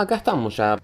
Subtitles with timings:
[0.00, 0.78] acá estamos ya.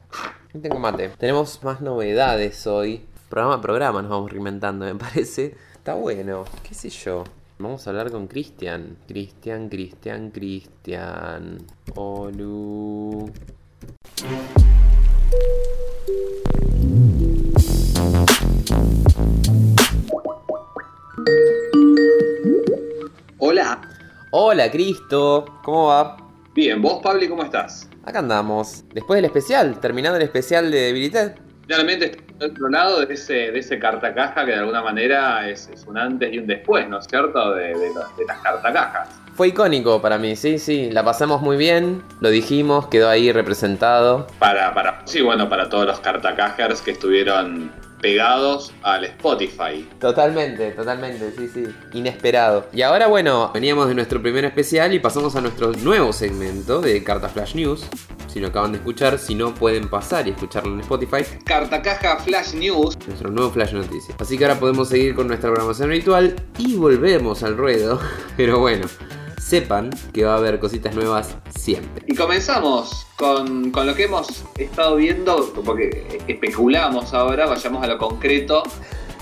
[0.61, 1.09] Tengo mate.
[1.19, 3.07] Tenemos más novedades hoy.
[3.29, 5.57] Programa a programa nos vamos reinventando, me parece.
[5.75, 6.45] Está bueno.
[6.63, 7.25] ¿Qué sé yo?
[7.59, 8.99] Vamos a hablar con Cristian.
[9.09, 11.59] Cristian, Cristian, Cristian.
[11.95, 13.33] Olu.
[23.39, 23.81] Hola.
[24.31, 25.45] Hola, Cristo.
[25.63, 26.26] ¿Cómo va?
[26.57, 27.87] Bien, vos, Pablo, ¿cómo estás?
[28.03, 28.83] Acá andamos.
[28.95, 31.33] Después del especial, terminando el especial de Debilited.
[31.69, 35.69] Realmente estoy al otro lado de ese, de ese cartacaja que de alguna manera es,
[35.69, 37.53] es un antes y un después, ¿no es cierto?
[37.53, 37.91] De, de
[38.27, 39.11] las cartacajas.
[39.35, 40.91] Fue icónico para mí, sí, sí.
[40.91, 44.27] La pasamos muy bien, lo dijimos, quedó ahí representado.
[44.39, 49.89] Para, para, sí, bueno, para todos los cartacajers que estuvieron pegados al Spotify.
[50.01, 51.65] Totalmente, totalmente, sí, sí.
[51.93, 52.67] Inesperado.
[52.73, 57.03] Y ahora, bueno, veníamos de nuestro primer especial y pasamos a nuestro nuevo segmento de
[57.03, 57.87] Carta Flash News.
[58.29, 61.25] Si lo acaban de escuchar, si no, pueden pasar y escucharlo en Spotify.
[61.45, 62.97] Cartacaja Flash News.
[63.07, 64.17] Nuestro nuevo Flash Noticias.
[64.21, 67.99] Así que ahora podemos seguir con nuestra programación habitual y volvemos al ruedo.
[68.37, 68.87] Pero bueno,
[69.47, 72.05] sepan que va a haber cositas nuevas siempre.
[72.09, 77.97] Y comenzamos con, con lo que hemos estado viendo, porque especulamos ahora, vayamos a lo
[77.97, 78.65] concreto.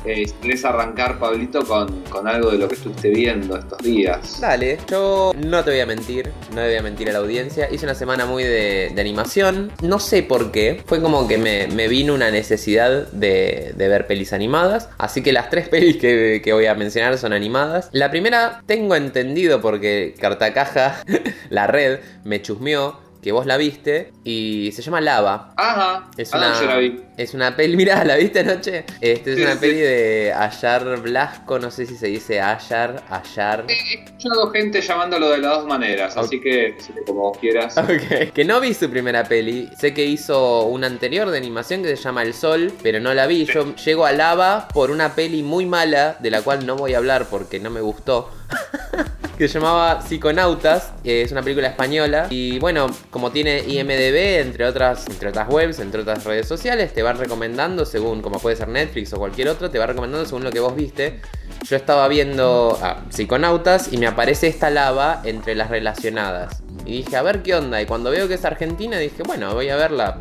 [0.05, 0.27] Eh,
[0.65, 4.41] arrancar, Pablito, con, con algo de lo que estuviste viendo estos días.
[4.41, 7.69] Dale, yo no te voy a mentir, no le voy a mentir a la audiencia.
[7.71, 9.73] Hice una semana muy de, de animación.
[9.83, 10.83] No sé por qué.
[10.87, 14.89] Fue como que me, me vino una necesidad de, de ver pelis animadas.
[14.99, 17.89] Así que las tres pelis que, que voy a mencionar son animadas.
[17.93, 21.03] La primera tengo entendido porque Cartacaja,
[21.51, 25.55] la red, me chusmeó que vos la viste y se llama Lava.
[25.57, 27.01] Ajá, Es anoche una, la vi.
[27.17, 28.85] es una peli, mirá, ¿la viste anoche?
[29.01, 29.59] Este es Sí, una sí.
[29.61, 33.65] peli de Ayar Blasco, no sé si se dice Ayar, Ayar.
[33.67, 37.77] He escuchado gente llamándolo de las dos maneras, así que como vos quieras.
[37.79, 38.33] Ok.
[38.35, 39.71] Que no vi su primera peli.
[39.79, 43.27] Sé que hizo una anterior de animación que se llama El Sol, pero no la
[43.27, 43.47] vi.
[43.47, 46.99] Yo llego a Lava por una peli muy mala, de la cual no voy a
[46.99, 48.31] hablar porque no me gustó.
[49.39, 52.29] que se llamaba Psiconautas, es una película española.
[52.31, 57.03] Y bueno, como tiene IMDB, entre otras, entre otras webs, entre otras redes sociales, te
[57.03, 60.51] van recomendando según, como puede ser Netflix o cualquier otro, te va recomendando según lo
[60.51, 61.21] que vos viste.
[61.65, 66.63] Yo estaba viendo ah, Psiconautas y me aparece esta lava entre las relacionadas.
[66.85, 67.81] Y dije, a ver qué onda.
[67.81, 70.19] Y cuando veo que es argentina, dije, bueno, voy a verla.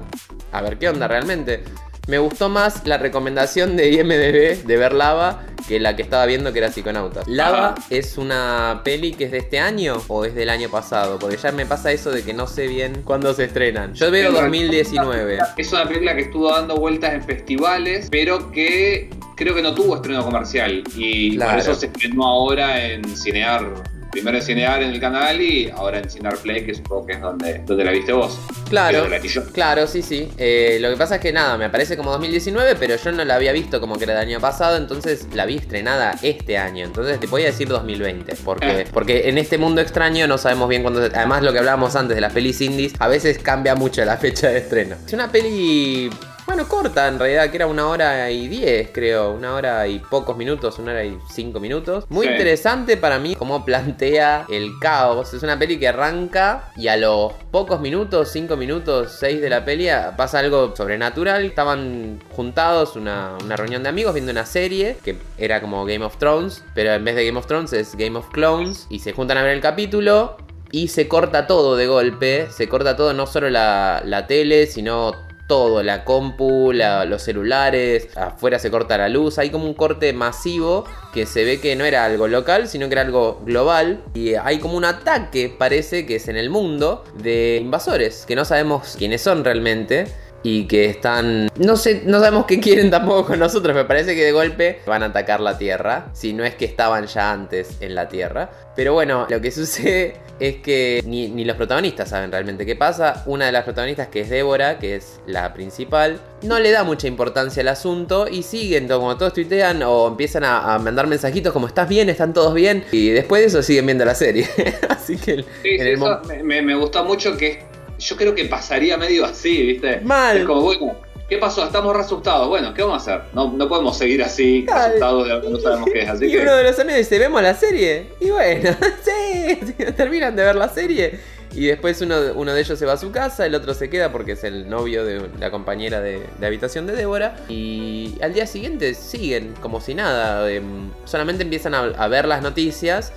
[0.52, 1.64] A ver qué onda realmente.
[2.08, 6.52] Me gustó más la recomendación de IMDB de ver Lava que la que estaba viendo
[6.54, 7.28] que era Psiconautas.
[7.28, 7.76] Lava Ajá.
[7.90, 11.20] es una peli que es de este año o es del año pasado.
[11.20, 13.94] Porque ya me pasa eso de que no sé bien cuándo se estrenan.
[13.94, 15.38] Yo veo 2019.
[15.58, 19.96] Es una película que estuvo dando vueltas en festivales, pero que creo que no tuvo
[19.96, 20.84] estreno comercial.
[20.96, 21.52] Y Claro.
[21.52, 23.93] por eso se estrenó ahora en Cinear.
[24.14, 27.22] Primero en Cinear en el canal y ahora en Cinear Play, que supongo que es
[27.22, 28.38] donde, donde la viste vos.
[28.70, 29.06] Claro,
[29.54, 30.30] claro, sí, sí.
[30.38, 33.36] Eh, lo que pasa es que nada, me aparece como 2019, pero yo no la
[33.36, 36.86] había visto como que era del año pasado, entonces la vi estrenada este año.
[36.86, 38.86] Entonces te podía decir 2020, porque, Eh.
[38.94, 41.02] porque en este mundo extraño no sabemos bien cuándo.
[41.06, 44.18] se- Además, lo que hablábamos antes de las pelis indies, a veces cambia mucho la
[44.18, 44.96] fecha de estreno.
[45.06, 46.10] Es una peli.
[46.46, 49.32] Bueno, corta en realidad, que era una hora y diez, creo.
[49.32, 52.06] Una hora y pocos minutos, una hora y cinco minutos.
[52.10, 52.34] Muy Sí.
[52.34, 55.34] interesante para mí cómo plantea el caos.
[55.34, 59.64] Es una peli que arranca y a los pocos minutos, 5 minutos, 6 de la
[59.64, 59.88] peli,
[60.18, 61.46] pasa algo sobrenatural.
[61.46, 66.18] Estaban juntados, una, una reunión de amigos, viendo una serie que era como Game of
[66.18, 68.86] Thrones, pero en vez de Game of Thrones es Game of Clones.
[68.90, 70.38] Y se juntan a ver el capítulo
[70.72, 72.48] y se corta todo de golpe.
[72.52, 75.14] Se corta todo, no solo la, la tele, sino
[75.48, 80.86] todo, la compu, los celulares, afuera se corta la luz, hay como un corte masivo
[81.14, 84.60] que se ve que no era algo local, sino que era algo global y hay
[84.60, 89.22] como un ataque, parece que es en el mundo, de invasores, que no sabemos quiénes
[89.22, 90.08] son realmente.
[90.46, 91.48] Y que están.
[91.58, 93.74] No sé, no sabemos qué quieren tampoco con nosotros.
[93.76, 96.08] Me parece que de golpe van a atacar la Tierra.
[96.14, 98.50] Si no es que estaban ya antes en la Tierra.
[98.76, 103.24] Pero bueno, lo que sucede es que ni, ni los protagonistas saben realmente qué pasa.
[103.26, 107.08] Una de las protagonistas, que es Débora, que es la principal, no le da mucha
[107.08, 111.68] importancia al asunto y siguen, como todos tuitean o empiezan a, a mandar mensajitos como
[111.68, 112.10] ¿estás bien?
[112.10, 112.84] ¿Están todos bien?
[112.92, 114.46] Y después de eso siguen viendo la serie.
[114.90, 117.64] Así que Sí, en sí, el eso me- me gustó mucho que
[118.04, 120.02] yo creo que pasaría medio así, ¿viste?
[120.02, 120.38] Mal.
[120.38, 120.96] Es como, bueno,
[121.30, 121.64] ¿qué pasó?
[121.66, 122.48] Estamos re asustados.
[122.50, 123.28] Bueno, ¿qué vamos a hacer?
[123.34, 124.82] No, no podemos seguir así, Dale.
[124.90, 126.10] asustados de algo que no sabemos qué es.
[126.10, 128.08] Así Y que, uno de los amigos dice, ¿vemos la serie?
[128.20, 128.72] Y bueno,
[129.04, 131.20] sí, terminan de ver la serie.
[131.56, 134.12] Y después uno, uno de ellos se va a su casa, el otro se queda
[134.12, 137.36] porque es el novio de la compañera de, de habitación de Débora.
[137.48, 140.50] Y al día siguiente siguen como si nada.
[140.52, 143.14] em, solamente empiezan a, a ver las noticias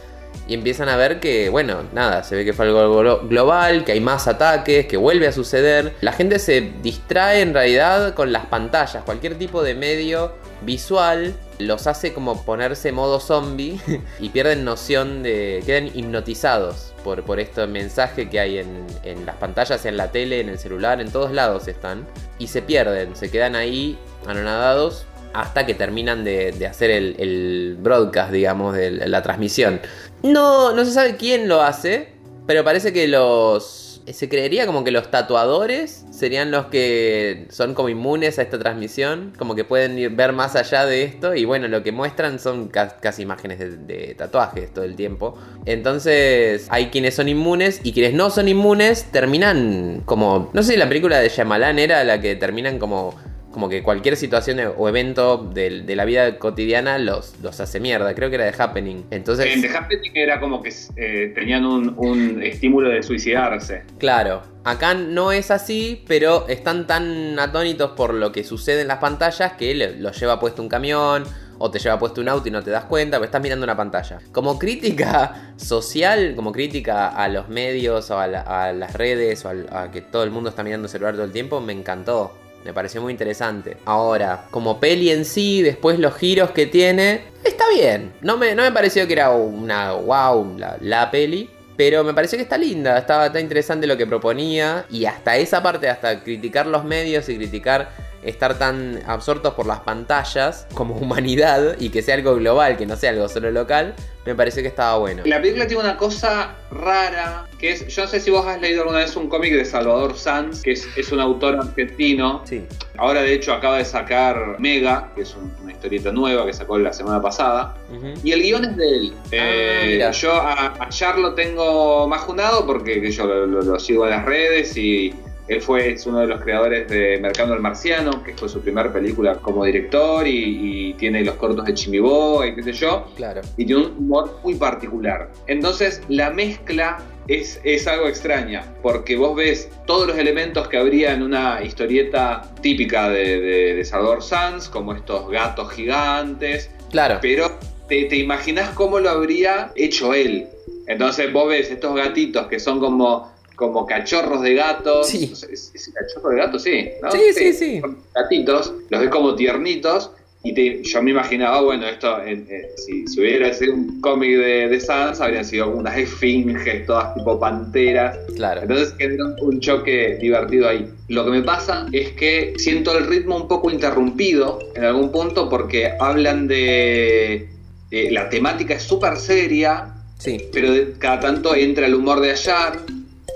[0.48, 3.92] y empiezan a ver que, bueno, nada, se ve que fue algo glo- global, que
[3.92, 5.94] hay más ataques, que vuelve a suceder.
[6.00, 11.86] La gente se distrae en realidad con las pantallas, cualquier tipo de medio visual los
[11.86, 13.80] hace como ponerse modo zombie
[14.20, 15.62] y pierden noción de.
[15.64, 20.40] quedan hipnotizados por, por este mensaje que hay en, en las pantallas, en la tele,
[20.40, 22.06] en el celular, en todos lados están.
[22.38, 25.06] Y se pierden, se quedan ahí anonadados
[25.40, 29.80] hasta que terminan de, hacer el, broadcast, digamos, de la transmisión.
[30.22, 32.08] No, no se sabe quién lo hace,
[32.46, 33.82] pero parece que los...
[34.06, 39.32] Se creería como que los tatuadores serían los que son como inmunes a esta transmisión,
[39.36, 42.68] como que pueden ir- ver más allá de esto y bueno, lo que muestran son
[42.68, 45.36] ca- casi imágenes de, de tatuajes todo el tiempo.
[45.64, 50.50] Entonces hay quienes son inmunes y quienes no son inmunes terminan como...
[50.52, 53.12] No sé la película de Shyamalan era la que terminan como
[53.56, 58.14] como que cualquier situación o evento de, de la vida cotidiana los, los hace mierda.
[58.14, 59.06] Creo que era de Happening.
[59.10, 63.84] Entonces, En The Happening era como que eh, tenían un, un estímulo de suicidarse.
[63.98, 68.98] claro, acá no es así, pero están tan atónitos por lo que sucede en las
[68.98, 71.24] pantallas que los lleva puesto un camión.
[71.58, 73.74] O te lleva puesto un auto y no te das cuenta, pero estás mirando una
[73.74, 74.18] pantalla.
[74.32, 79.48] Como crítica social, como crítica a los medios o a, la- a las redes o
[79.48, 82.36] al- a que todo el mundo está mirando el celular todo el tiempo, me encantó.
[82.64, 83.76] Me pareció muy interesante.
[83.84, 88.12] Ahora, como peli en sí, después los giros que tiene, está bien.
[88.22, 91.50] No me, no me pareció que era una wow la, la peli.
[91.76, 94.86] Pero me pareció que está linda, estaba tan interesante lo que proponía.
[94.90, 97.90] Y hasta esa parte, hasta criticar los medios y criticar
[98.26, 102.96] estar tan absortos por las pantallas como humanidad y que sea algo global, que no
[102.96, 103.94] sea algo solo local,
[104.24, 105.22] me pareció que estaba bueno.
[105.24, 108.80] La película tiene una cosa rara, que es, yo no sé si vos has leído
[108.82, 112.42] alguna vez un cómic de Salvador Sanz, que es, es un autor argentino.
[112.44, 112.64] Sí.
[112.98, 116.76] Ahora de hecho acaba de sacar Mega, que es un- una historieta nueva que sacó
[116.76, 117.76] la semana pasada.
[118.24, 119.12] Y el guion es de él.
[119.30, 120.10] Eh, Ah, mira.
[120.10, 124.10] yo a, a Char lo tengo majunado porque que yo lo, lo- lo sigo en
[124.10, 125.14] las redes y
[125.48, 128.92] él fue es uno de los creadores de Mercado del Marciano, que fue su primera
[128.92, 133.06] película como director y, y tiene los cortos de Chimiboga y qué sé yo.
[133.16, 133.40] Claro.
[133.56, 135.30] Y tiene un humor muy particular.
[135.46, 136.98] Entonces la mezcla
[137.28, 142.42] es, es algo extraña, porque vos ves todos los elementos que habría en una historieta
[142.62, 147.18] típica de, de, de Salvador Sanz, como estos gatos gigantes, Claro.
[147.20, 147.50] pero
[147.88, 150.46] te, te imaginas cómo lo habría hecho él.
[150.86, 155.08] Entonces vos ves estos gatitos que son como, como cachorros de gatos.
[155.08, 155.32] Sí.
[155.50, 156.62] ¿Es, es cachorro de gatos?
[156.62, 156.88] Sí.
[157.02, 157.10] ¿no?
[157.10, 157.80] Sí, sí, sí.
[157.80, 160.10] Son gatitos, los ves como tiernitos.
[160.42, 164.30] Y te- yo me imaginaba, bueno, esto, en- en- si, si hubiera sido un cómic
[164.38, 168.16] de, de Sans, habrían sido unas esfinges, todas tipo panteras.
[168.36, 168.60] Claro.
[168.62, 170.88] Entonces genera un choque divertido ahí.
[171.08, 175.48] Lo que me pasa es que siento el ritmo un poco interrumpido en algún punto
[175.48, 177.48] porque hablan de...
[177.90, 180.38] de- la temática es súper seria, Sí.
[180.52, 182.78] pero de- cada tanto entra el humor de Ayar.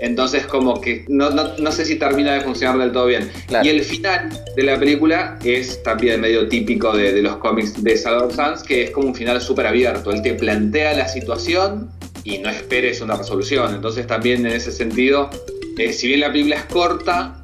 [0.01, 3.29] Entonces como que no, no, no sé si termina de funcionar del todo bien.
[3.47, 3.65] Claro.
[3.65, 7.95] Y el final de la película es también medio típico de, de los cómics de
[7.97, 10.11] Salvador Sanz, que es como un final súper abierto.
[10.11, 11.89] Él te plantea la situación
[12.23, 13.75] y no esperes una resolución.
[13.75, 15.29] Entonces también en ese sentido,
[15.77, 17.37] eh, si bien la película es corta,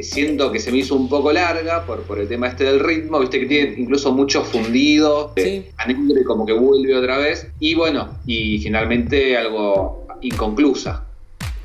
[0.00, 3.18] siento que se me hizo un poco larga por, por el tema este del ritmo,
[3.18, 5.42] viste que tiene incluso mucho fundido, Sí.
[5.42, 7.48] eh, alegre, como que vuelve otra vez.
[7.60, 11.02] Y bueno, y finalmente algo inconclusa.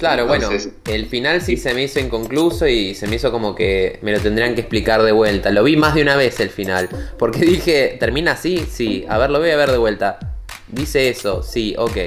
[0.01, 3.53] Claro, Entonces- bueno, el final sí se me hizo inconcluso y se me hizo como
[3.53, 5.51] que me lo tendrían que explicar de vuelta.
[5.51, 6.89] Lo vi más de una vez el final,
[7.19, 8.65] porque dije, ¿termina así?
[8.67, 10.17] Sí, a ver, lo voy a ver de vuelta.
[10.67, 11.97] Dice eso, sí, ok.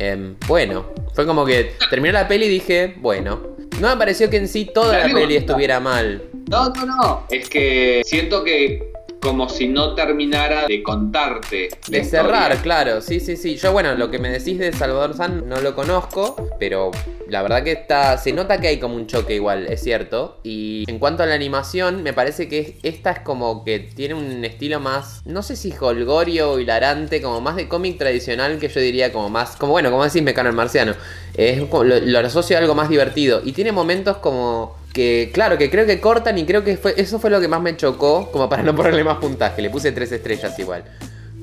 [0.00, 3.54] Em, bueno, fue como que terminó la peli y dije, bueno.
[3.80, 6.22] No me pareció que en sí toda la peli estuviera mal.
[6.50, 7.26] No, no, no.
[7.30, 11.68] Es que siento que como si no terminara de contarte.
[11.88, 12.62] De cerrar, historia.
[12.62, 13.56] claro, sí, sí, sí.
[13.56, 16.90] Yo, bueno, lo que me decís de Salvador San no lo conozco, pero
[17.28, 18.18] la verdad que está.
[18.18, 20.38] Se nota que hay como un choque igual, es cierto.
[20.44, 24.44] Y en cuanto a la animación, me parece que esta es como que tiene un
[24.44, 25.22] estilo más.
[25.24, 29.28] No sé si holgorio o hilarante, como más de cómic tradicional que yo diría como
[29.28, 29.56] más.
[29.56, 30.94] Como bueno, como decís Mecano el Marciano.
[31.34, 33.40] Es como- lo, lo asocio a algo más divertido.
[33.44, 34.76] Y tiene momentos como.
[34.96, 37.76] Que claro, que creo que cortan y creo que eso fue lo que más me
[37.76, 40.84] chocó, como para no ponerle más puntaje, le puse tres estrellas igual.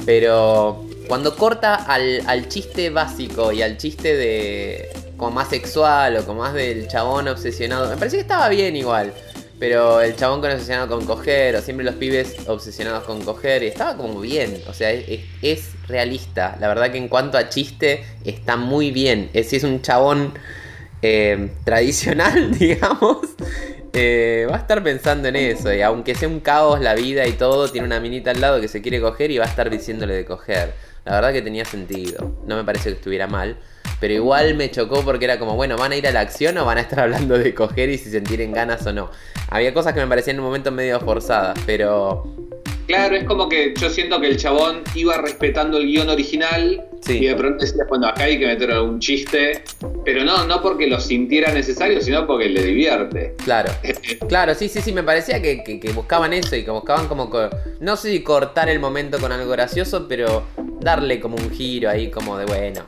[0.08, 6.42] Pero cuando corta al, chiste básico y al chiste de como más sexual o como
[6.42, 9.14] más del chabón obsesionado, me pareció que estaba bien igual.
[9.60, 13.68] Pero el chabón con obsesionado con coger, o siempre los pibes obsesionados con coger, y
[13.68, 14.64] estaba como bien.
[14.68, 16.58] O sea, es, realista.
[16.60, 19.30] La verdad que en cuanto a chiste, está muy bien.
[19.34, 20.34] Es, es un chabón
[21.04, 23.18] eh, tradicional, digamos,
[23.92, 25.74] eh, va a estar pensando en eso.
[25.74, 28.70] Y aunque sea un caos la vida y todo, tiene una minita al lado que
[28.70, 30.74] se quiere coger y va a estar diciéndole de coger.
[31.04, 32.32] la verdad que tenía sentido.
[32.48, 33.58] No me pareció que estuviera mal.
[34.00, 36.66] Pero igual me chocó porque era como, bueno, ¿van a ir a la acción o
[36.66, 39.12] van a estar hablando de coger y si sentir ganas o no?
[39.50, 42.24] Había cosas que me parecían en un momento medio forzadas, pero
[42.88, 47.18] Claro, es como que yo siento que el chabón iba respetando el guion original Sí.
[47.18, 49.62] y de pronto decía, bueno, acá hay que meter algún chiste,
[50.06, 53.36] pero no, no porque lo sintiera necesario, sino porque le divierte.
[53.44, 53.74] Claro,
[54.30, 57.30] claro, sí, sí, sí, me parecía que, que- que buscaban eso y que buscaban como,
[57.30, 57.50] co-
[57.82, 60.44] no sé si cortar el momento con algo gracioso, pero
[60.80, 62.84] darle como un giro ahí como de, bueno,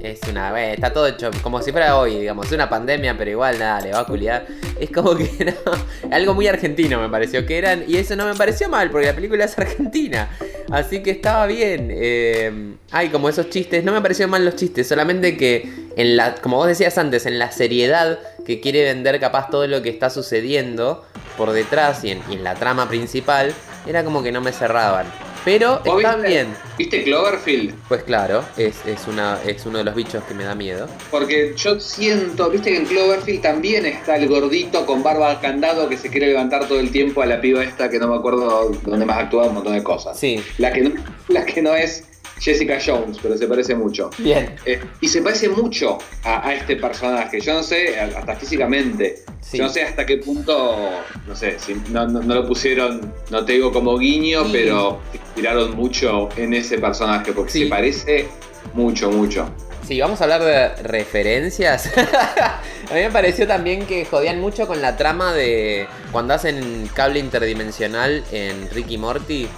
[0.00, 3.30] es una, bueno, está todo hecho como si fuera hoy, digamos, es una pandemia, pero
[3.30, 4.46] igual nada, le va a culiar.
[4.78, 8.34] Es como que no, algo muy argentino me pareció que eran, y eso no me
[8.34, 10.30] pareció mal, porque la película es argentina,
[10.70, 11.88] así que estaba bien.
[11.92, 16.36] eh, ay, como esos chistes, no me parecieron mal los chistes, solamente que en la,
[16.36, 20.10] como vos decías antes, en la seriedad que quiere vender capaz todo lo que está
[20.10, 21.04] sucediendo
[21.36, 23.52] por detrás y en la trama principal,
[23.86, 25.06] era como que no me cerraban.
[25.48, 26.46] Pero ¿Vos están viste- bien.
[26.76, 27.74] ¿Viste Cloverfield?
[27.88, 30.86] Pues claro, es, es, una, es uno de los bichos que me da miedo.
[31.10, 35.88] Porque yo siento, viste que en Cloverfield también está el gordito con barba al candado
[35.88, 38.72] que se quiere levantar todo el tiempo a la piba esta que no me acuerdo
[38.84, 40.18] dónde más actúa un montón de cosas.
[40.20, 40.90] Sí, La que no,
[41.28, 42.04] la que no es
[42.40, 44.10] Jessica Jones, pero se parece mucho.
[44.18, 44.56] bien.
[44.64, 47.40] Eh, y se parece mucho a, a este personaje.
[47.40, 49.16] Yo no sé, hasta físicamente.
[49.40, 49.58] Sí.
[49.58, 50.90] Yo no sé hasta qué punto,
[51.26, 54.50] no sé, si no, no- no lo pusieron, no te digo como guiño, Sí.
[54.52, 55.00] pero
[55.34, 57.62] tiraron mucho en ese personaje, porque Sí.
[57.64, 58.28] se parece
[58.74, 59.48] mucho, mucho.
[59.86, 61.90] Sí, vamos a hablar de referencias.
[61.96, 67.20] a mí me pareció también que jodían mucho con la trama de cuando hacen cable
[67.20, 69.48] interdimensional en Ricky Morty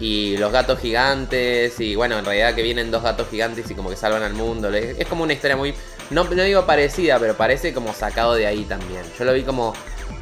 [0.00, 3.90] y los gatos gigantes y bueno, en realidad que vienen dos gatos gigantes y como
[3.90, 4.72] que salvan al mundo.
[4.72, 5.74] Es como una historia muy,
[6.10, 9.02] no, no digo parecida, pero parece como sacado de ahí también.
[9.18, 9.74] Yo lo vi como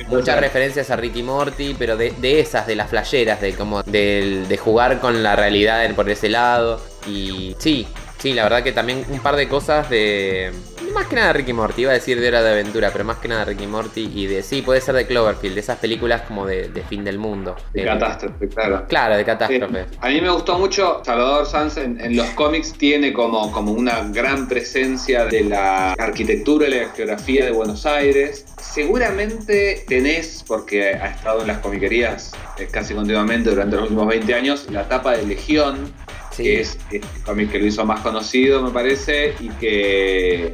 [0.09, 4.49] muchas referencias a Ricky Morty, pero de, de esas, de las flasheras, de como del-
[4.49, 6.81] de jugar con la realidad por ese lado.
[7.07, 7.87] Y sí,
[8.19, 10.53] sí, la verdad que también un par de cosas de.
[10.95, 13.19] Más que nada de Ricky Morty, iba a decir de Hora de Aventura, pero más
[13.19, 14.43] que nada de Ricky Morty y de.
[14.43, 17.57] Sí, puede ser de Cloverfield, de esas películas como de, de fin del mundo.
[17.75, 18.87] De Eh, catástrofe, claro.
[18.89, 19.87] Claro, de catástrofe.
[20.01, 24.09] A mí me gustó mucho, Salvador Sanz en, en los cómics tiene como, como una
[24.11, 28.47] gran presencia de la arquitectura y la geografía de Buenos Aires.
[28.59, 34.35] Seguramente tenés, porque ha estado en las comiquerías eh, casi continuamente durante los últimos 20
[34.35, 35.93] años, la tapa de Legión,
[36.37, 36.43] Sí.
[36.43, 40.53] que es el cómic que lo hizo más conocido, me parece, y que,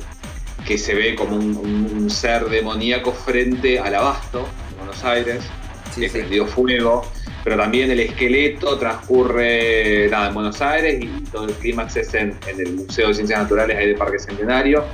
[0.66, 5.42] que se ve como un, un ser demoníaco frente al abasto de Buenos Aires
[5.94, 6.18] Sí, que sí.
[6.18, 7.04] prendió fuego,
[7.44, 12.34] pero también el esqueleto transcurre nada, en Buenos Aires y todo el clímax es en,
[12.46, 14.84] en el Museo de Ciencias Naturales ahí del Parque Centenario.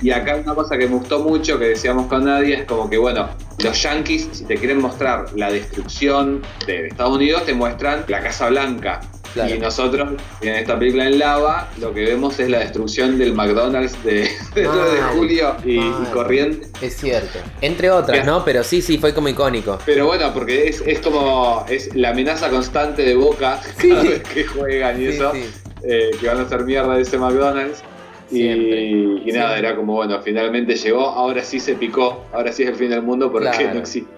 [0.00, 2.96] Y acá una cosa que me gustó mucho, que decíamos con Nadia, es como que,
[2.96, 3.28] bueno,
[3.62, 8.48] los yankees, si te quieren mostrar la destrucción de Estados Unidos, te muestran la Casa
[8.48, 9.00] Blanca.
[9.36, 9.54] Claro.
[9.54, 10.08] Y nosotros,
[10.40, 14.22] en esta película en lava, lo que vemos es la destrucción del McDonald's de,
[14.54, 16.10] de 9 de julio y, y mal.
[16.10, 16.70] Corrientes.
[16.80, 17.38] Es cierto.
[17.60, 18.24] Entre otras.
[18.26, 18.44] ¿no?
[18.44, 19.78] Pero sí, sí, fue como icónico.
[19.84, 23.90] Pero bueno, porque es, es como es la amenaza constante de Boca Sí.
[23.90, 25.44] cada vez que juegan y Sí, eso, sí.
[25.84, 27.82] eh, que van a hacer mierda de ese McDonald's.
[28.30, 28.80] Y, Siempre.
[28.80, 29.58] y nada, Siempre.
[29.58, 33.02] era como, bueno, finalmente llegó, ahora sí se picó, ahora sí es el fin del
[33.02, 33.74] mundo porque Claro.
[33.74, 34.10] no existe.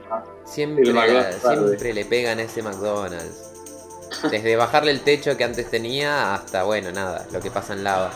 [0.47, 1.67] Siempre, El McDonald's tarde.
[1.67, 3.48] siempre le pegan a ese McDonald's.
[4.31, 8.11] Desde bajarle el techo que antes tenía hasta, bueno, nada, lo que pasa en lava.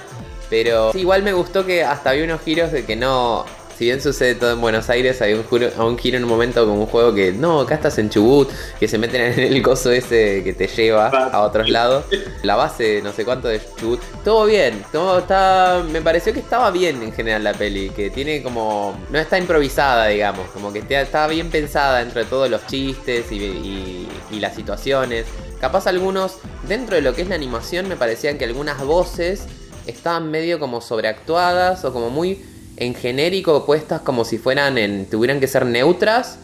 [0.50, 3.44] Pero igual me gustó que hasta había unos giros de que no.
[3.78, 6.64] Si bien sucede todo en Buenos Aires, hay un, juro- un giro en un momento
[6.66, 9.90] como un juego que no, acá estás en Chubut, que se meten en el coso
[9.90, 12.04] ese que te lleva a otros lados.
[12.42, 13.98] La base, no sé cuánto de Chubut.
[14.22, 15.82] Todo bien, todo está.
[15.90, 18.94] Me pareció que estaba bien en general la peli, que tiene como.
[19.10, 23.36] No está improvisada, digamos, como que está, bien pensada dentro de todos los chistes y,
[23.36, 25.24] y- y las situaciones.
[25.62, 29.46] Capaz algunos, dentro de lo que es la animación, me parecían que algunas voces
[29.86, 32.44] estaban medio como sobreactuadas o como muy
[32.78, 35.06] en genérico puestas como si fueran en.
[35.08, 36.40] tuvieran que ser neutras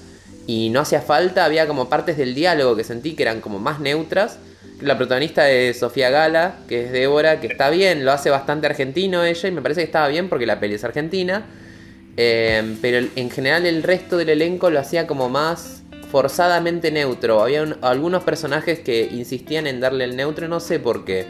[0.46, 3.80] y no hacía falta, había como partes del diálogo que sentí que eran como más
[3.80, 4.38] neutras.
[4.80, 9.25] La protagonista es Sofía Gala, que es Débora, que está bien, lo hace bastante argentino
[9.25, 11.44] ella y me parece que estaba bien porque la peli es argentina.
[12.16, 15.77] Eh, pero en general el resto del elenco lo hacía como más
[16.11, 17.43] forzadamente neutro.
[17.43, 21.27] Había un- algunos personajes que insistían en darle el neutro, no sé por qué.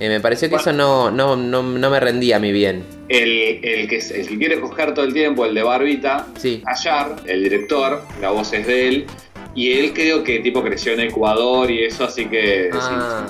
[0.00, 2.84] Eh, me pareció que eso no, no, no, no me rendía a mí bien.
[3.08, 6.62] El, el que, el que quiere coger todo el tiempo, el de Barbita, Sí.
[6.66, 9.06] Ayar, el director, la voz es de él.
[9.54, 13.26] Y él creo que tipo creció en Ecuador y eso, así que Ah,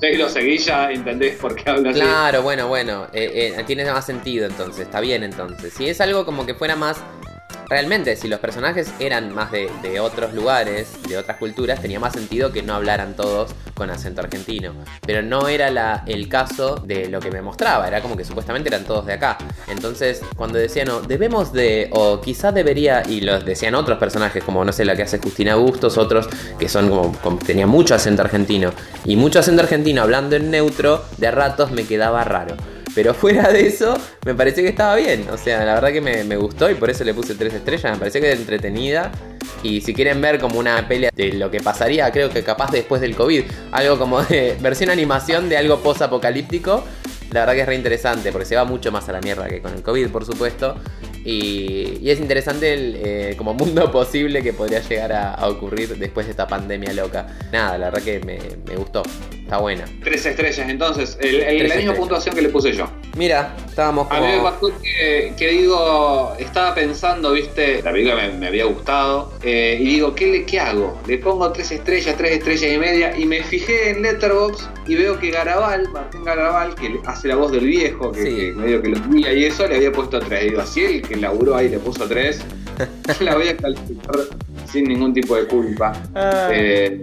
[0.00, 1.98] si, si lo seguís ya entendés por qué habla así.
[1.98, 3.08] claro, bueno, bueno.
[3.12, 5.72] eh, eh, tiene más sentido entonces, está bien entonces.
[5.76, 6.98] Si es algo como que fuera más
[7.68, 9.68] realmente, si los personajes eran más de,
[10.00, 14.72] otros lugares, de otras culturas, tenía más sentido que no hablaran todos con acento argentino.
[15.06, 18.84] Pero no era el caso de lo que me mostraba, era como que supuestamente eran
[18.84, 19.38] todos de acá.
[19.68, 24.64] Entonces, cuando decían, no, debemos de, o quizás debería, y los decían otros personajes, como
[24.64, 28.22] no sé, la que hace Justina Bustos, otros que son como, como tenía mucho acento
[28.22, 28.72] argentino,
[29.04, 32.56] y mucho acento argentino hablando en neutro, de ratos me quedaba raro.
[32.94, 35.26] Pero fuera de eso, me pareció que estaba bien.
[35.30, 37.92] O sea, la verdad que me, me gustó y por eso le puse tres estrellas.
[37.92, 39.12] Me pareció que era entretenida.
[39.62, 43.00] Y si quieren ver como una pelea de lo que pasaría, creo que capaz después
[43.00, 46.84] del COVID, algo como de versión animación de algo post-apocalíptico,
[47.32, 49.60] la verdad que es re interesante porque se va mucho más a la mierda que
[49.60, 50.76] con el COVID, por supuesto.
[51.24, 55.98] Y, y es interesante el eh, como mundo posible que podría llegar a, a, ocurrir
[55.98, 57.26] después de esta pandemia loca.
[57.52, 59.02] Nada, la verdad que me, me gustó.
[59.48, 59.86] Está buena.
[60.04, 61.16] Tres estrellas, entonces.
[61.22, 62.86] El, el, la misma puntuación que le puse yo.
[63.16, 64.22] Mira, estábamos como...
[64.22, 68.66] A mí me pasó que, que digo, estaba pensando, viste, la película me, me había
[68.66, 69.32] gustado.
[69.42, 71.00] Eh, y digo, ¿qué, ¿qué hago?
[71.06, 73.16] Le pongo tres estrellas, tres estrellas y media.
[73.16, 77.50] Y me fijé en Letterboxd y veo que Garabal, Martín Garabal, que hace la voz
[77.50, 78.36] del viejo, que, sí.
[78.36, 80.44] que medio que lo guía y eso, le había puesto tres.
[80.44, 82.42] Digo, así él que laburó ahí le puso tres,
[83.20, 84.14] la voy a calificar
[84.70, 85.94] sin ningún tipo de culpa.
[86.14, 86.50] Ah.
[86.52, 87.00] Eh,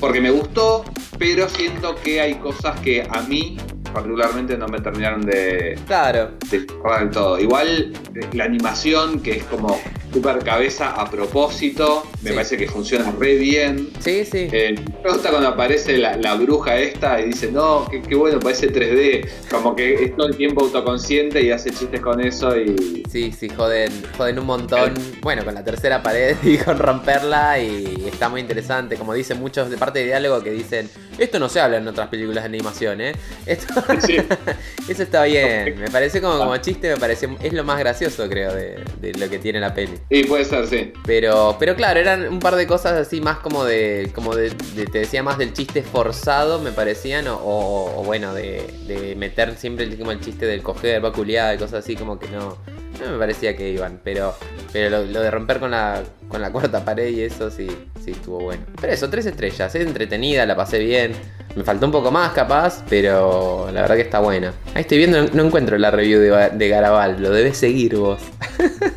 [0.00, 0.84] porque me gustó,
[1.18, 3.56] pero siento que hay cosas que a mí
[3.94, 6.32] particularmente no me terminaron de, claro.
[6.50, 7.38] de del todo.
[7.38, 7.92] Igual
[8.32, 9.80] la animación, que es como
[10.12, 12.36] super cabeza a propósito, me sí.
[12.36, 13.90] parece que funciona re bien.
[13.98, 14.48] Sí, sí.
[14.52, 18.38] Eh, me gusta cuando aparece la, la, bruja esta y dice, no, qué, qué, bueno,
[18.38, 19.28] parece 3D.
[19.50, 23.02] Como que es todo el tiempo autoconsciente y hace chistes con eso y...
[23.10, 24.90] Sí, sí, joden, joden un montón.
[24.96, 25.18] Eh.
[25.20, 28.96] Bueno, con la tercera pared y con romperla y está muy interesante.
[28.96, 32.08] Como dicen muchos de parte de diálogo que dicen, esto no se habla en otras
[32.08, 33.14] películas de animación, ¿eh?
[33.46, 33.83] Esto...
[34.06, 34.16] Sí.
[34.88, 35.78] Eso está bien.
[35.78, 37.28] Me parece como, como chiste, me parece.
[37.42, 39.98] Es lo más gracioso, creo, de, de, lo que tiene la peli.
[40.10, 40.92] Sí, puede ser, sí.
[41.06, 44.10] Pero, pero claro, eran un par de cosas así más como de.
[44.14, 47.28] como de, de te decía más del chiste forzado, me parecían.
[47.28, 51.54] O, o, o bueno, de, de, meter siempre el, como el chiste del coger, vaculeada
[51.54, 52.58] y cosas así, como que no.
[53.00, 54.34] No me parecía que iban, pero,
[54.72, 57.66] pero lo, de romper con la, con la cuarta pared y eso sí,
[58.04, 58.64] sí estuvo bueno.
[58.80, 61.12] Pero eso, tres estrellas, es entretenida, la pasé bien.
[61.56, 64.52] Me faltó un poco más capaz, pero la verdad que está buena.
[64.74, 68.20] Ahí estoy viendo, no, no encuentro la review de, de Garabal, lo debes seguir vos.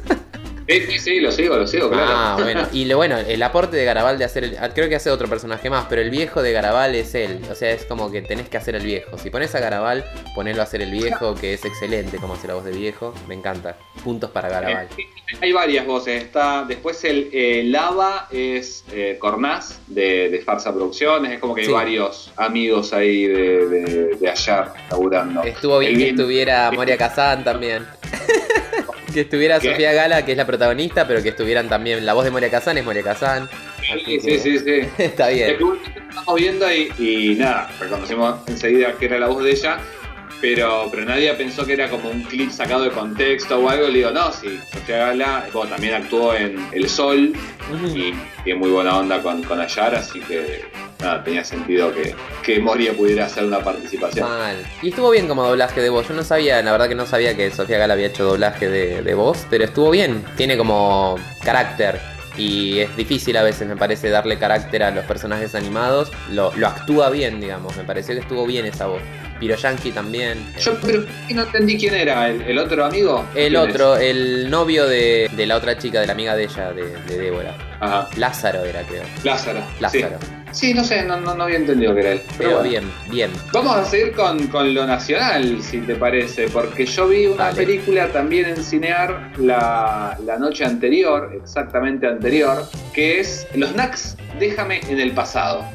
[0.68, 2.06] Sí, sí, sí, lo sigo, lo sigo, claro.
[2.10, 4.58] Ah, bueno, y lo bueno, el aporte de Garabal de hacer el.
[4.74, 7.40] Creo que hace otro personaje más, pero el viejo de Garabal es él.
[7.50, 9.18] O sea, es como que tenés que hacer el viejo.
[9.18, 10.04] Si pones a Garabal,
[10.36, 13.14] ponelo a hacer el viejo, que es excelente como hace la voz de viejo.
[13.30, 13.78] Me encanta.
[14.04, 14.90] Puntos para Garabal.
[14.98, 15.06] Eh,
[15.42, 16.22] hay varias voces.
[16.22, 16.66] Está.
[16.68, 21.32] Después el eh, Lava es eh, Cornaz de, de, Farsa Producciones.
[21.32, 21.74] Es como que hay sí.
[21.74, 25.44] varios amigos ahí de, de, de allá laburando.
[25.44, 27.88] Estuvo bien el que estuviera Moria Kazan también.
[29.14, 29.72] que estuviera ¿Qué?
[29.72, 32.06] Sofía Gala, que es la protagonista, pero que estuvieran también.
[32.06, 33.50] La voz de Moria Kazan es Moria Kazan.
[34.06, 35.58] Sí, sí, sí, sí, Está bien.
[36.10, 39.80] Estamos viendo y, y, nada, reconocimos enseguida que era la voz de ella,
[40.42, 43.88] pero, pero nadie pensó que era como un clip sacado de contexto o algo.
[43.88, 47.34] Le digo, no, sí, Sofía Gala bueno, también actuó en El Sol
[47.72, 47.98] uh -huh.
[47.98, 50.66] y tiene muy buena onda con, con Ayar, así que
[51.00, 54.28] nada, tenía sentido que, que Moria pudiera hacer una participación.
[54.28, 54.66] Mal.
[54.82, 56.08] Y estuvo bien como doblaje de voz.
[56.08, 59.02] Yo no sabía, la verdad que no sabía que Sofía Gala había hecho doblaje de,
[59.02, 60.24] de voz, pero estuvo bien.
[60.36, 62.00] Tiene como carácter.
[62.38, 66.12] Y es difícil a veces, me parece, darle carácter a los personajes animados.
[66.32, 67.76] Lo, lo actúa bien, digamos.
[67.76, 69.02] Me pareció que estuvo bien esa voz.
[69.40, 70.38] Piroyanqui también.
[70.60, 73.26] Yo pero no entendí quién era, ¿el, el otro amigo?
[73.36, 74.04] El otro, es?
[74.04, 77.56] el novio de, de, la otra chica, de la amiga de ella, de, de Débora.
[77.80, 78.08] Ajá.
[78.18, 79.04] Lázaro era, creo.
[79.24, 79.62] Lázaro.
[79.80, 80.18] Lázaro.
[80.22, 80.37] Sí.
[80.52, 82.22] Sí, no sé, no, no, no, había entendido que era él.
[82.26, 82.70] Pero, pero bueno.
[82.70, 83.32] bien, bien.
[83.54, 88.08] Vamos a seguir con, con, lo nacional, si te parece, porque yo vi una película
[88.12, 95.00] también en Cinear la, la noche anterior, exactamente anterior, que es Los Knacks, Déjame en
[95.00, 95.66] el pasado.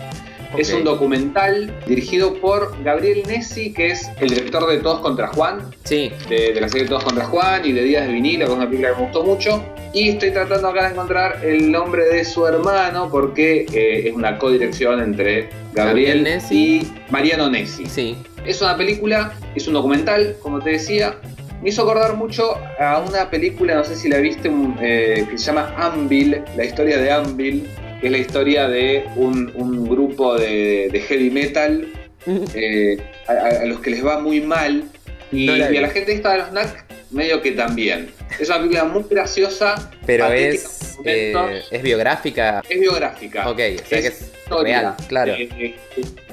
[0.53, 0.61] Okay.
[0.61, 5.71] Es un documental dirigido por Gabriel Nessi, que es el director de Todos contra Juan.
[5.85, 6.13] Sí.
[6.29, 8.67] De, de, la serie Todos contra Juan y de Días de Vinilo, que es una
[8.67, 9.65] película que me gustó mucho.
[9.95, 14.39] Y estoy tratando acá de encontrar el nombre de su hermano, porque eh, es una
[14.39, 16.55] codirección entre Gabriel, Gabriel Nessi.
[16.55, 17.87] y Mariano Nessi.
[17.87, 18.17] Sí.
[18.45, 21.17] Es una película, es un documental, como te decía.
[21.63, 25.47] Me hizo acordar mucho a una película, no sé si la viste, eh, que se
[25.47, 27.69] llama Anvil, la historia de Anvil,
[28.03, 31.89] que es la historia de un, un grupo de, de, heavy metal
[32.55, 34.83] eh, a, a, los que les va muy mal
[35.31, 38.11] y, no y a la gente esta de los NAC medio que también.
[38.41, 39.91] Es una película muy graciosa.
[40.05, 42.63] Pero es, eh, es biográfica.
[42.69, 43.49] Es biográfica.
[43.49, 45.33] Ok, o sea es que es real, claro.
[45.33, 45.77] De,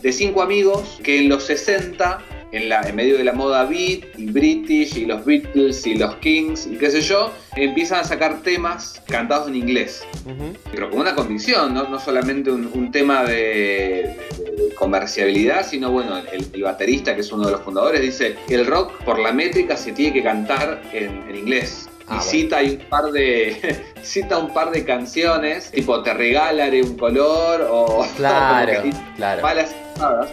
[0.02, 2.20] de, cinco amigos que en los 60
[2.52, 6.16] en, la, en medio de la moda beat y British y los Beatles y los
[6.16, 10.04] Kings y qué sé yo, empiezan a sacar temas cantados en inglés.
[10.72, 16.18] Pero con una condición, no, no solamente un, un tema de, de, comerciabilidad, sino bueno,
[16.32, 19.32] el, el, baterista, que es uno de los fundadores, dice que el rock por la
[19.32, 21.90] métrica se tiene que cantar en, en inglés.
[22.12, 22.74] Ah, y cita bueno.
[22.74, 28.82] un par de cita un par de canciones tipo te regalaré un color o claro,
[29.16, 29.42] claro.
[29.44, 29.76] malas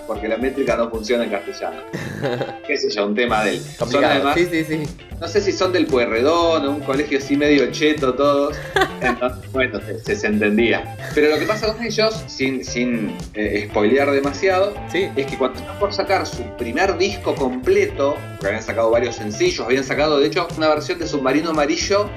[0.06, 1.82] porque la métrica no funciona en castellano.
[2.66, 3.60] Qué sé yo, un tema del.
[3.60, 4.82] Son además, sí, sí, sí.
[5.20, 8.56] No sé si son del Pueyrredón o un colegio así medio cheto todos.
[9.00, 10.96] Entonces, bueno, se, se, entendía.
[11.14, 15.08] Pero lo que pasa con ellos, sin, sin eh, spoilear demasiado, sí.
[15.16, 19.64] es que cuando están por sacar su primer disco completo, que habían sacado varios sencillos,
[19.64, 22.10] habían sacado de hecho una versión de Submarino Amarillo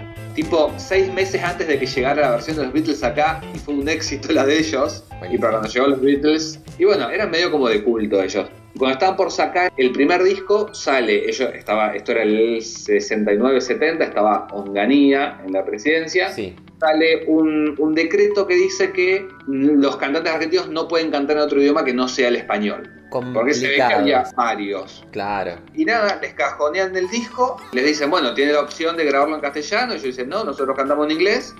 [0.43, 3.73] tipo seis meses antes de que llegara la versión de los Beatles acá y fue
[3.73, 5.04] un éxito la de ellos.
[5.30, 8.47] Y para cuando llegó los Beatles, y bueno, eran medio como de culto ellos.
[8.78, 14.47] Cuando estaban por sacar el primer disco, sale, ellos estaba, esto era el 69-70, estaba
[14.54, 16.30] Onganía en la presidencia.
[16.30, 16.56] Sí.
[16.79, 21.61] Sale un, un decreto que dice que los cantantes argentinos no pueden cantar en otro
[21.61, 22.89] idioma que no sea el español.
[23.09, 25.03] Porque se ve que había varios.
[25.11, 25.57] Claro.
[25.73, 29.41] Y nada, les cajonean el disco, les dicen, bueno, tiene la opción de grabarlo en
[29.41, 29.93] castellano.
[29.93, 31.55] Y ellos dicen, no, nosotros cantamos en inglés.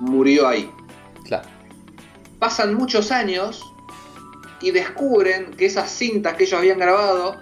[0.00, 0.70] Murió ahí.
[1.24, 1.48] Claro.
[2.38, 3.64] Pasan muchos años
[4.60, 7.36] y descubren que esas cintas que ellos habían grabado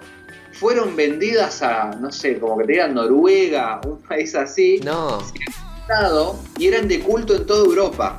[0.52, 4.80] fueron vendidas a, no sé, como que te digan Noruega, un país así.
[4.82, 5.18] No.
[6.56, 8.16] Y eran de culto en toda Europa.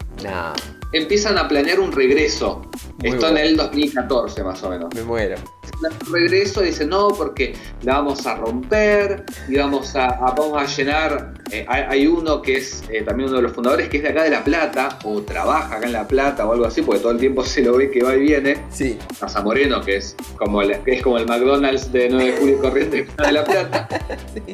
[0.93, 2.61] Empiezan a planear un regreso.
[2.99, 3.37] Muy Esto bueno.
[3.39, 4.93] en el 2014 más o menos.
[4.93, 5.35] Me muero.
[5.81, 10.65] Un regreso dice no porque la vamos a romper y vamos a, a vamos a
[10.67, 11.33] llenar.
[11.51, 14.09] Eh, hay, hay, uno que es eh, también uno de los fundadores que es de
[14.09, 17.11] acá de La Plata o trabaja acá en La Plata o algo así porque todo
[17.11, 18.63] el tiempo se lo ve que va y viene.
[18.69, 18.99] Sí.
[19.19, 22.61] Casa Moreno que es como el, que es como el McDonald's de 9 de julio
[22.61, 23.89] corriente de La Plata.
[24.35, 24.53] sí.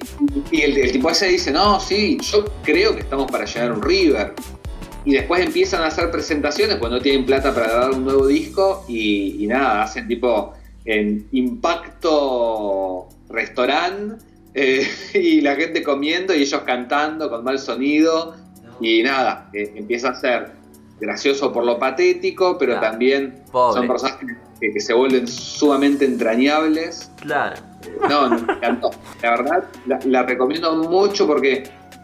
[0.52, 3.82] Y el, el tipo ese dice no sí yo creo que estamos para llenar un
[3.82, 4.34] River
[5.06, 8.86] y después empiezan a hacer presentaciones, pues no tienen plata para dar un nuevo disco
[8.88, 10.54] y, y nada, hacen tipo
[10.86, 18.36] en impacto restaurante eh, y la gente comiendo y ellos cantando con mal sonido
[18.82, 20.52] y nada, eh, empieza a ser
[21.00, 22.92] gracioso por lo patético, pero claro.
[22.92, 23.80] también Pobre.
[23.80, 27.10] son personajes que, que, se vuelven sumamente entrañables.
[27.22, 27.56] Claro.
[28.10, 28.92] No, me encantó.
[29.22, 31.64] La verdad, la, la recomiendo mucho porque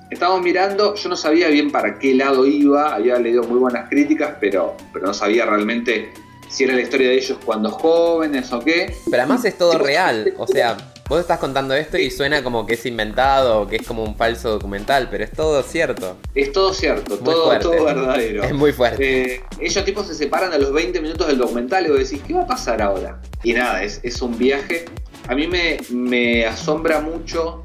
[0.10, 4.36] estábamos mirando, yo no sabía bien para qué lado iba, había leído muy buenas críticas,
[4.40, 6.14] pero, pero no sabía realmente
[6.48, 8.96] si era la historia de ellos cuando jóvenes o qué.
[9.06, 10.78] Pero además es todo real, o sea,
[11.10, 14.52] vos estás contando esto y suena como que es inventado, que es como un falso
[14.52, 16.18] documental, pero es todo cierto.
[16.34, 18.44] Es todo cierto, todo, todo, verdadero.
[18.44, 19.36] Es muy fuerte.
[19.36, 22.34] Eh, ellos tipos se separan a los 20 minutos del documental y vos decís, ¿qué
[22.34, 23.22] va a pasar ahora?
[23.44, 24.86] Y nada, es, es un viaje.
[25.28, 27.65] A mí me, me asombra mucho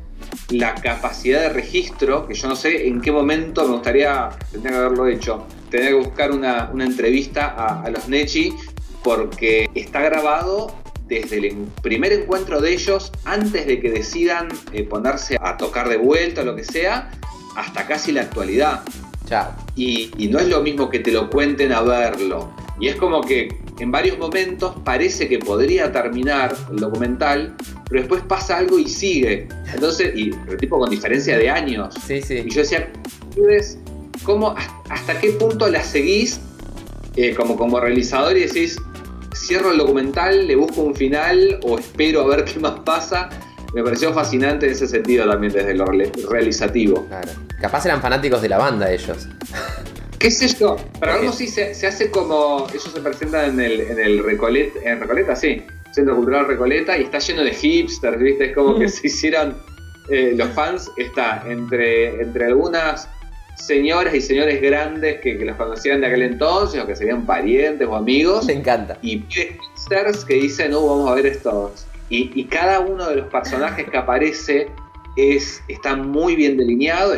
[0.50, 4.78] la capacidad de registro, que yo no sé en qué momento me gustaría, tendría que
[4.78, 8.52] haberlo hecho, tendría que buscar una, una entrevista a, a, los Nechi,
[9.02, 10.74] porque está grabado
[11.06, 15.96] desde el primer encuentro de ellos, antes de que decidan eh, ponerse a tocar de
[15.96, 17.10] vuelta o lo que sea,
[17.56, 18.82] hasta casi la actualidad.
[19.26, 19.52] Chao.
[19.74, 22.52] Y, y no es lo mismo que te lo cuenten a verlo.
[22.80, 27.54] Y es como que en varios momentos parece que podría terminar el documental,
[27.88, 29.48] pero después pasa algo y sigue.
[29.72, 31.94] Entonces, y tipo con diferencia de años.
[32.06, 32.42] Sí, sí.
[32.46, 32.90] Y yo decía,
[34.24, 34.54] ¿cómo,
[34.88, 36.40] hasta qué punto la seguís
[37.16, 38.78] eh, como, como realizador y decís,
[39.34, 43.28] cierro el documental, le busco un final o espero a ver qué más pasa?
[43.74, 45.84] Me pareció fascinante en ese sentido también desde lo
[46.28, 47.06] realizativo.
[47.06, 47.30] Claro.
[47.60, 49.28] Capaz eran fanáticos de la banda ellos.
[50.20, 50.76] ¿Qué sé yo?
[51.00, 52.66] Pero algo sí se, se, hace como.
[52.68, 55.62] Ellos se presentan en el, en el Recoleta, en Recoleta, sí.
[55.92, 58.44] Centro Cultural Recoleta y está lleno de hipsters, ¿viste?
[58.50, 58.80] Es como mm.
[58.80, 59.56] que se hicieron.
[60.10, 63.08] Eh, los fans está entre, entre algunas
[63.56, 67.88] señoras y señores grandes que, que, los conocían de aquel entonces o que serían parientes
[67.88, 68.44] o amigos.
[68.44, 68.98] Me encanta.
[69.00, 71.86] Y hipsters que dicen, no, vamos a ver estos.
[72.10, 74.68] Y, y, cada uno de los personajes que aparece
[75.16, 77.14] es, está muy bien delineado.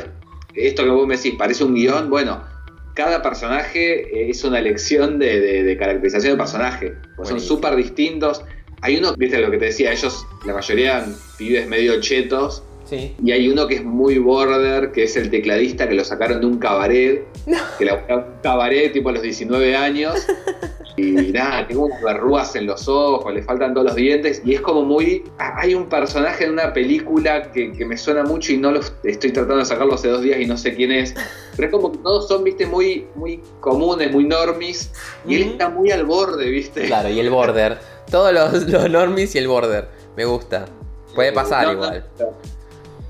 [0.55, 2.53] Esto que vos me decís, parece un guion, bueno
[2.95, 6.95] cada personaje es una elección de, de, de caracterización de personaje.
[7.17, 8.45] Pues son súper distintos.
[8.81, 12.63] Hay uno, viste lo que te decía, ellos, la mayoría eran pibes medio chetos.
[12.85, 13.15] Sí.
[13.25, 16.47] Y hay uno que es muy border, que es el tecladista que lo sacaron de
[16.47, 17.25] un cabaret.
[17.47, 17.59] No.
[17.79, 20.27] Que la un cabaret tipo a los 19 años.
[20.97, 24.43] Y nada, tiene unas verrugas en los ojos, le faltan todos los dientes.
[24.45, 25.25] Y es como muy.
[25.39, 29.33] Hay un personaje en una película que, que me suena mucho y no lo estoy
[29.33, 31.15] tratando de sacarlo hace dos días y no sé quién es.
[31.57, 34.91] Pero es como que todos son, viste, muy, muy comunes, muy normis.
[35.27, 36.87] Y él está muy al borde, viste.
[36.87, 37.79] Claro, y el border.
[38.11, 39.89] Todos los, los normis y el border.
[40.17, 40.67] Me gusta.
[41.15, 42.07] Puede pasar No, no, igual.
[42.19, 42.27] no.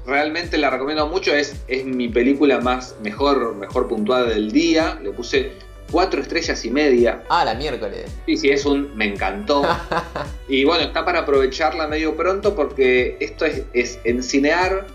[0.04, 4.98] Realmente la recomiendo mucho, es, es mi película más mejor, mejor puntuada del día.
[5.00, 5.52] Le puse
[5.92, 7.22] cuatro estrellas y media.
[7.28, 8.10] Ah, la miércoles.
[8.26, 9.62] Sí, sí, es un me encantó.
[10.48, 14.86] y bueno, está para aprovecharla medio pronto porque esto es, es en Cinear.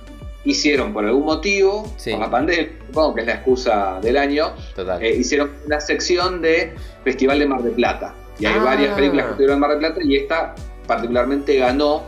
[0.44, 2.12] Hicieron por algún motivo, Sí.
[2.12, 5.04] por la pandemia, supongo que es la excusa del año, Total.
[5.04, 8.14] eh, hicieron una sección de Festival de Mar del Plata.
[8.40, 8.64] Y hay Ah.
[8.64, 10.56] varias películas que estuvieron en Mar del Plata y esta
[10.88, 12.04] particularmente ganó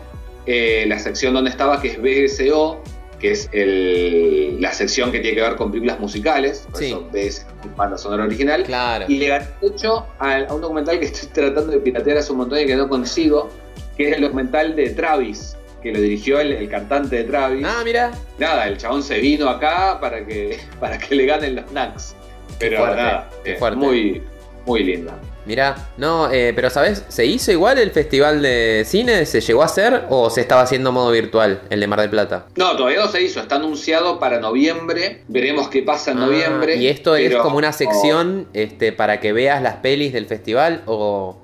[0.46, 2.82] eh, la sección donde estaba, que es BSO,
[3.20, 6.86] que es el- la sección que tiene que ver con películas musicales, por Sí.
[6.88, 8.64] eso BS, banda sonora original.
[8.64, 9.06] claro.
[9.08, 12.40] Y le ganó mucho a, a un documental que estoy tratando de piratear hace un
[12.40, 13.50] montón y que no consigo,
[13.98, 17.66] que es el documental de Travis, que lo dirigió el, el cantante de Travis.
[17.68, 18.12] Ah, mira.
[18.38, 22.16] Nada, el chabón se vino acá para que, para que le ganen los Knacks.
[22.58, 23.78] Pero fuerte, nada, fuerte.
[23.78, 24.22] muy,
[24.66, 25.18] muy linda.
[25.50, 27.04] Mira, no, eh, pero ¿sabes?
[27.08, 29.26] ¿Se hizo igual el festival de cine?
[29.26, 32.46] ¿Se llegó a hacer o se estaba haciendo modo virtual, el de Mar del Plata?
[32.56, 35.24] No, todavía no se hizo, está anunciado para noviembre.
[35.28, 36.76] Veremos qué pasa en Ah, noviembre.
[36.76, 41.36] ¿Y esto es como una sección este, para que veas las pelis del festival o...?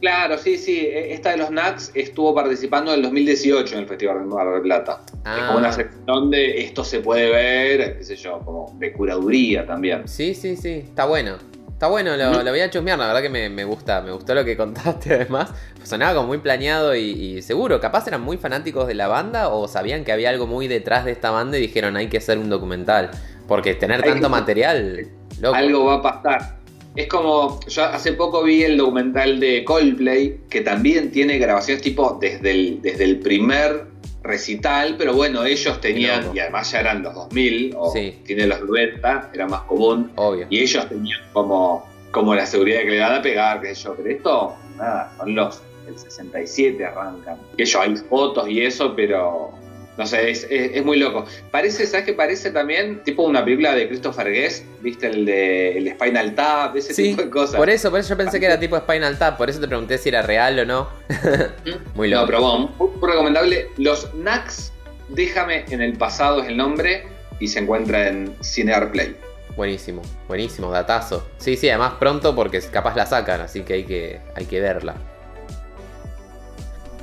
[0.00, 0.78] Claro, sí, sí.
[0.78, 4.52] e- Esta de los Knacks estuvo participando en el 2018 en el Festival de Mar
[4.52, 5.00] del Plata.
[5.08, 5.46] Es Ah.
[5.48, 10.06] como una sección de esto se puede ver, qué sé yo, como de curaduría también.
[10.06, 11.38] Sí, sí, sí, está bueno.
[11.78, 14.44] Está bueno, lo, voy a chusmear, la verdad que me, me gusta, me gustó lo
[14.44, 15.50] que contaste además.
[15.84, 19.68] Sonaba como muy planeado y, y seguro, capaz eran muy fanáticos de la banda o
[19.68, 22.50] sabían que había algo muy detrás de esta banda y dijeron hay que hacer un
[22.50, 23.12] documental.
[23.46, 25.06] Porque tener Hay tanto que- material,
[25.40, 25.54] loco.
[25.54, 26.58] Algo va a pasar.
[26.96, 32.18] Es como, yo hace poco vi el documental de Coldplay, que también tiene grabaciones tipo
[32.20, 33.84] desde el, desde el primer
[34.22, 38.18] recital, pero bueno, ellos tenían, y además ya eran los 2000, o Sí.
[38.24, 40.46] tiene los 90, era más común, Obvio.
[40.50, 44.10] y ellos tenían como, como la seguridad que le dan a pegar, sé yo, pero
[44.10, 47.38] esto, nada, son los, el 67 arrancan.
[47.56, 49.50] Que yo hay fotos y eso, pero
[49.98, 51.26] no sé, es, es- es muy loco.
[51.50, 53.02] Parece, ¿sabes qué parece también?
[53.04, 55.08] Tipo una película de Christopher Guest, ¿viste?
[55.08, 57.56] El de el Spinal Tap, ese Sí, tipo de cosas.
[57.56, 59.98] por eso, por eso yo pensé que era tipo Spinal Tap, por eso te pregunté
[59.98, 60.88] si era real o no.
[61.94, 62.22] Muy loco.
[62.22, 63.68] No, pero bueno, muy, muy recomendable.
[63.76, 64.72] Los Knacks,
[65.08, 67.04] déjame en el pasado es el nombre
[67.40, 69.16] y se encuentra en Cinear Play.
[69.56, 71.26] Buenísimo, buenísimo, datazo.
[71.38, 74.94] Sí, sí, además pronto porque capaz la sacan, así que hay que, hay que verla.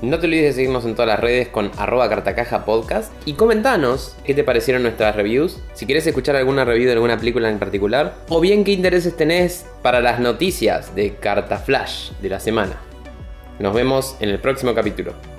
[0.06, 4.16] No te olvides de seguirnos en todas las redes con arroba cartacaja podcast y comentanos
[4.24, 8.14] qué te parecieron nuestras reviews, si quieres escuchar alguna review de alguna película en particular,
[8.30, 12.80] o bien qué intereses tenés para las noticias de Carta Flash de la semana.
[13.58, 15.35] Nos vemos en el próximo capítulo.